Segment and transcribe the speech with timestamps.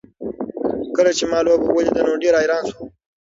[0.95, 2.87] کله چې ما لوبه ولیده نو ډېر حیران شوم.